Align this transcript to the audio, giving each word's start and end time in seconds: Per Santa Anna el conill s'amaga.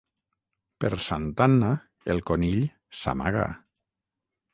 Per 0.85 0.89
Santa 1.07 1.45
Anna 1.45 1.69
el 2.13 2.21
conill 2.31 2.65
s'amaga. 3.03 3.45